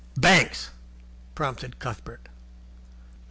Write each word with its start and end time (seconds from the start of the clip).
"Banks," 0.17 0.71
prompted 1.35 1.77
Cuthbert. 1.77 2.27